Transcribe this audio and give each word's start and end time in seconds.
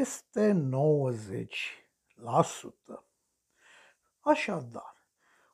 peste 0.00 0.52
90%. 0.52 0.56
Așadar, 4.20 5.04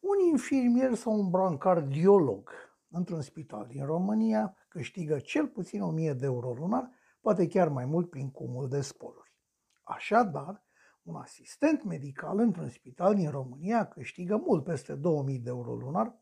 un 0.00 0.18
infirmier 0.30 0.94
sau 0.94 1.12
un 1.12 1.30
brancardiolog 1.30 2.50
într-un 2.88 3.20
spital 3.20 3.66
din 3.66 3.84
România 3.84 4.56
câștigă 4.68 5.18
cel 5.18 5.48
puțin 5.48 5.82
1000 5.82 6.12
de 6.12 6.24
euro 6.24 6.52
lunar, 6.52 6.90
poate 7.20 7.46
chiar 7.46 7.68
mai 7.68 7.84
mult 7.84 8.10
prin 8.10 8.30
cumul 8.30 8.68
de 8.68 8.80
sporuri. 8.80 9.34
Așadar, 9.82 10.64
un 11.02 11.16
asistent 11.16 11.82
medical 11.82 12.38
într-un 12.38 12.68
spital 12.68 13.14
din 13.14 13.30
România 13.30 13.88
câștigă 13.88 14.36
mult 14.36 14.64
peste 14.64 14.94
2000 14.94 15.38
de 15.38 15.48
euro 15.48 15.74
lunar, 15.74 16.21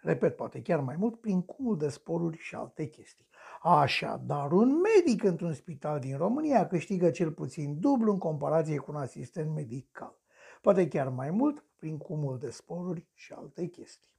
repet, 0.00 0.36
poate 0.36 0.62
chiar 0.62 0.80
mai 0.80 0.96
mult, 0.96 1.20
prin 1.20 1.42
cumul 1.42 1.78
de 1.78 1.88
sporuri 1.88 2.38
și 2.38 2.54
alte 2.54 2.86
chestii. 2.86 3.26
Așadar, 3.62 4.52
un 4.52 4.80
medic 4.80 5.22
într-un 5.22 5.52
spital 5.52 5.98
din 5.98 6.16
România 6.16 6.66
câștigă 6.66 7.10
cel 7.10 7.32
puțin 7.32 7.80
dublu 7.80 8.12
în 8.12 8.18
comparație 8.18 8.76
cu 8.76 8.90
un 8.90 8.96
asistent 8.96 9.54
medical. 9.54 10.18
Poate 10.60 10.88
chiar 10.88 11.08
mai 11.08 11.30
mult 11.30 11.64
prin 11.76 11.98
cumul 11.98 12.38
de 12.38 12.50
sporuri 12.50 13.06
și 13.14 13.32
alte 13.32 13.66
chestii. 13.66 14.14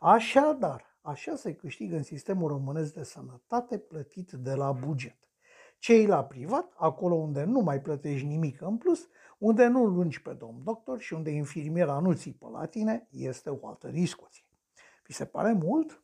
Așadar, 0.00 0.98
așa 1.00 1.36
se 1.36 1.54
câștigă 1.54 1.96
în 1.96 2.02
sistemul 2.02 2.48
românesc 2.48 2.94
de 2.94 3.02
sănătate 3.02 3.78
plătit 3.78 4.30
de 4.30 4.54
la 4.54 4.72
buget. 4.72 5.16
Cei 5.78 6.06
la 6.06 6.24
privat, 6.24 6.72
acolo 6.76 7.14
unde 7.14 7.44
nu 7.44 7.60
mai 7.60 7.80
plătești 7.80 8.26
nimic 8.26 8.60
în 8.60 8.76
plus, 8.76 9.08
unde 9.38 9.66
nu 9.66 9.84
lungi 9.84 10.22
pe 10.22 10.32
domn 10.32 10.64
doctor 10.64 11.00
și 11.00 11.14
unde 11.14 11.30
infirmiera 11.30 11.98
nu 11.98 12.12
țipă 12.12 12.48
la 12.52 12.66
tine, 12.66 13.06
este 13.10 13.50
o 13.50 13.66
altă 13.66 13.88
discuție. 13.88 14.44
Vi 15.10 15.16
se 15.16 15.24
pare 15.24 15.52
mult? 15.52 16.02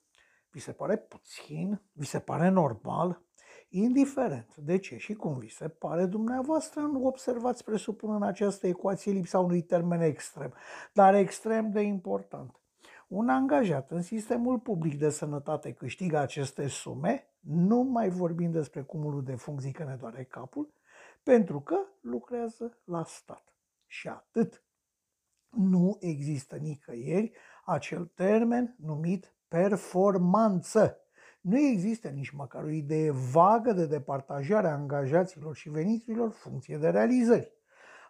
Vi 0.51 0.61
se 0.61 0.73
pare 0.73 0.97
puțin? 0.97 1.81
Vi 1.93 2.07
se 2.07 2.19
pare 2.19 2.49
normal? 2.49 3.23
Indiferent 3.69 4.57
de 4.57 4.79
ce 4.79 4.97
și 4.97 5.15
cum 5.15 5.39
vi 5.39 5.49
se 5.49 5.69
pare 5.69 6.07
dumneavoastră, 6.07 6.81
nu 6.81 7.07
observați, 7.07 7.65
presupun 7.65 8.15
în 8.15 8.23
această 8.23 8.67
ecuație 8.67 9.13
lipsa 9.13 9.39
unui 9.39 9.63
termen 9.63 10.01
extrem, 10.01 10.55
dar 10.93 11.15
extrem 11.15 11.71
de 11.71 11.81
important. 11.81 12.61
Un 13.09 13.29
angajat 13.29 13.91
în 13.91 14.03
sistemul 14.03 14.59
public 14.59 14.99
de 14.99 15.11
sănătate 15.11 15.73
câștigă 15.73 16.19
aceste 16.19 16.67
sume, 16.67 17.31
nu 17.41 17.83
mai 17.83 18.09
vorbim 18.09 18.51
despre 18.51 18.83
cumulul 18.83 19.25
de 19.25 19.35
funcții 19.35 19.73
că 19.73 19.85
ne 19.85 19.97
doare 19.97 20.25
capul, 20.25 20.73
pentru 21.23 21.61
că 21.61 21.79
lucrează 22.01 22.79
la 22.85 23.05
stat. 23.05 23.55
Și 23.87 24.09
atât. 24.09 24.66
Nu 25.51 25.97
există 26.01 26.57
nicăieri 26.57 27.33
acel 27.65 28.05
termen 28.15 28.77
numit 28.79 29.35
performanță. 29.49 31.01
Nu 31.41 31.59
există 31.59 32.09
nici 32.09 32.31
măcar 32.31 32.65
o 32.65 32.71
idee 32.71 33.11
vagă 33.11 33.73
de 33.73 33.87
departajare 33.87 34.69
a 34.69 34.73
angajaților 34.73 35.57
și 35.57 35.69
veniturilor 35.69 36.31
funcție 36.31 36.77
de 36.77 36.89
realizări. 36.89 37.55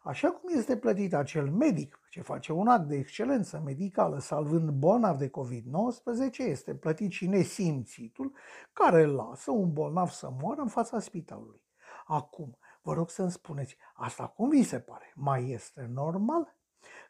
Așa 0.02 0.30
cum 0.30 0.56
este 0.56 0.76
plătit 0.76 1.14
acel 1.14 1.50
medic 1.50 2.00
ce 2.10 2.20
face 2.20 2.52
un 2.52 2.68
act 2.68 2.88
de 2.88 2.96
excelență 2.96 3.62
medicală 3.64 4.18
salvând 4.18 4.70
bolnav 4.70 5.18
de 5.18 5.30
COVID-19, 5.30 6.36
este 6.36 6.74
plătit 6.74 7.10
și 7.10 7.26
nesimțitul 7.26 8.32
care 8.72 9.04
lasă 9.04 9.50
un 9.50 9.72
bolnav 9.72 10.08
să 10.08 10.30
moară 10.40 10.60
în 10.60 10.68
fața 10.68 11.00
spitalului. 11.00 11.62
Acum, 12.06 12.58
vă 12.82 12.92
rog 12.92 13.10
să-mi 13.10 13.30
spuneți, 13.30 13.76
asta 13.94 14.26
cum 14.26 14.48
vi 14.48 14.62
se 14.62 14.80
pare? 14.80 15.12
Mai 15.14 15.50
este 15.50 15.90
normal? 15.92 16.56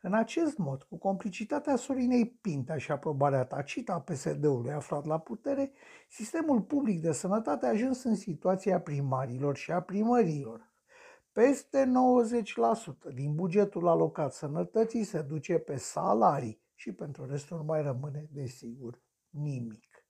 În 0.02 0.14
acest 0.14 0.56
mod, 0.56 0.82
cu 0.82 0.98
complicitatea 0.98 1.76
Sorinei 1.76 2.26
Pintea 2.40 2.76
și 2.76 2.90
aprobarea 2.90 3.44
tacită 3.44 3.92
a 3.92 4.00
PSD-ului 4.00 4.72
aflat 4.72 5.04
la 5.04 5.18
putere, 5.18 5.72
sistemul 6.08 6.62
public 6.62 7.00
de 7.00 7.12
sănătate 7.12 7.66
a 7.66 7.68
ajuns 7.68 8.02
în 8.02 8.14
situația 8.14 8.80
primarilor 8.80 9.56
și 9.56 9.72
a 9.72 9.80
primărilor. 9.80 10.72
Peste 11.32 11.92
90% 13.10 13.14
din 13.14 13.34
bugetul 13.34 13.88
alocat 13.88 14.32
sănătății 14.32 15.04
se 15.04 15.22
duce 15.22 15.58
pe 15.58 15.76
salarii 15.76 16.62
și 16.74 16.92
pentru 16.92 17.26
restul 17.26 17.62
mai 17.62 17.82
rămâne, 17.82 18.28
desigur, 18.32 19.02
nimic. 19.30 20.06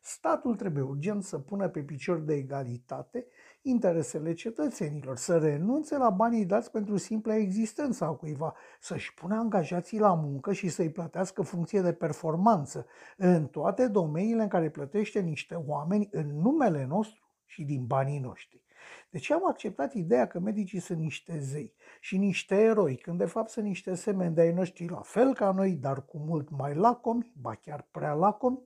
Statul 0.00 0.56
trebuie 0.56 0.82
urgent 0.82 1.24
să 1.24 1.38
pună 1.38 1.68
pe 1.68 1.82
picior 1.82 2.18
de 2.18 2.34
egalitate 2.34 3.26
interesele 3.66 4.32
cetățenilor, 4.32 5.16
să 5.16 5.38
renunțe 5.38 5.96
la 5.96 6.10
banii 6.10 6.44
dați 6.44 6.70
pentru 6.70 6.96
simpla 6.96 7.36
existență 7.36 8.04
a 8.04 8.12
cuiva, 8.12 8.54
să-și 8.80 9.14
pună 9.14 9.34
angajații 9.34 9.98
la 9.98 10.14
muncă 10.14 10.52
și 10.52 10.68
să-i 10.68 10.90
plătească 10.90 11.42
funcție 11.42 11.80
de 11.80 11.92
performanță 11.92 12.86
în 13.16 13.46
toate 13.46 13.88
domeniile 13.88 14.42
în 14.42 14.48
care 14.48 14.70
plătește 14.70 15.20
niște 15.20 15.54
oameni 15.54 16.08
în 16.10 16.40
numele 16.40 16.84
nostru 16.84 17.22
și 17.44 17.64
din 17.64 17.86
banii 17.86 18.18
noștri. 18.18 18.62
De 19.10 19.18
ce 19.18 19.34
am 19.34 19.48
acceptat 19.48 19.94
ideea 19.94 20.26
că 20.26 20.38
medicii 20.38 20.80
sunt 20.80 20.98
niște 20.98 21.38
zei 21.38 21.74
și 22.00 22.16
niște 22.16 22.54
eroi, 22.54 22.96
când 22.96 23.18
de 23.18 23.24
fapt 23.24 23.50
sunt 23.50 23.66
niște 23.66 23.94
semeni 23.94 24.34
de-ai 24.34 24.52
noștri 24.52 24.88
la 24.88 25.00
fel 25.00 25.34
ca 25.34 25.50
noi, 25.50 25.72
dar 25.72 26.04
cu 26.04 26.18
mult 26.18 26.50
mai 26.50 26.74
lacomi, 26.74 27.32
ba 27.40 27.54
chiar 27.54 27.88
prea 27.90 28.12
lacomi? 28.12 28.58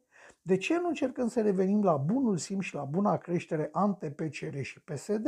De 0.49 0.57
ce 0.57 0.79
nu 0.79 0.89
încercăm 0.89 1.29
să 1.29 1.41
revenim 1.41 1.83
la 1.83 1.97
bunul 1.97 2.37
simț 2.37 2.65
și 2.65 2.75
la 2.75 2.85
buna 2.85 3.17
creștere 3.17 3.69
ante 3.73 4.11
PCR 4.11 4.61
și 4.61 4.81
PSD? 4.81 5.27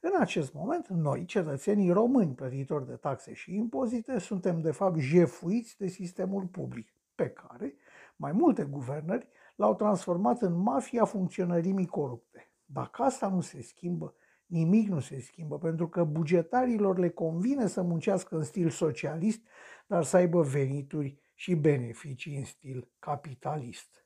În 0.00 0.12
acest 0.18 0.52
moment, 0.52 0.88
noi, 0.88 1.24
cetățenii 1.24 1.90
români 1.90 2.34
plătitori 2.34 2.86
de 2.86 2.94
taxe 2.94 3.32
și 3.32 3.54
impozite, 3.54 4.18
suntem 4.18 4.60
de 4.60 4.70
fapt 4.70 4.98
jefuiți 4.98 5.78
de 5.78 5.86
sistemul 5.86 6.44
public, 6.44 6.88
pe 7.14 7.30
care 7.30 7.74
mai 8.16 8.32
multe 8.32 8.64
guvernări 8.64 9.28
l-au 9.56 9.74
transformat 9.74 10.42
în 10.42 10.52
mafia 10.52 11.04
funcționărimii 11.04 11.86
corupte. 11.86 12.52
Dacă 12.64 13.02
asta 13.02 13.28
nu 13.28 13.40
se 13.40 13.62
schimbă, 13.62 14.14
nimic 14.46 14.88
nu 14.88 15.00
se 15.00 15.20
schimbă, 15.20 15.58
pentru 15.58 15.88
că 15.88 16.04
bugetarilor 16.04 16.98
le 16.98 17.08
convine 17.08 17.66
să 17.66 17.82
muncească 17.82 18.36
în 18.36 18.42
stil 18.42 18.70
socialist, 18.70 19.40
dar 19.86 20.02
să 20.02 20.16
aibă 20.16 20.42
venituri 20.42 21.18
și 21.34 21.54
beneficii 21.54 22.36
în 22.36 22.44
stil 22.44 22.88
capitalist. 22.98 24.03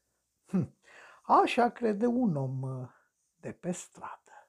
Hm. 0.49 0.75
Așa 1.23 1.69
crede 1.71 2.07
un 2.07 2.37
om 2.37 2.63
uh, 2.63 2.89
de 3.41 3.53
pe 3.53 3.71
stradă. 3.71 4.49